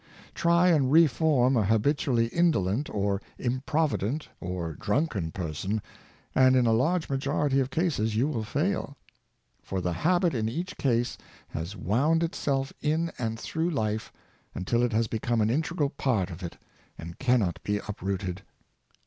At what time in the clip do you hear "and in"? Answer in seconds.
6.33-6.65